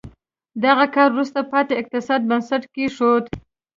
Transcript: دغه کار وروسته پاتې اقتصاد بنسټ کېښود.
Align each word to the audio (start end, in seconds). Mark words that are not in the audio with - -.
دغه 0.65 0.85
کار 0.95 1.09
وروسته 1.13 1.39
پاتې 1.51 1.73
اقتصاد 1.81 2.21
بنسټ 2.29 2.63
کېښود. 2.73 3.25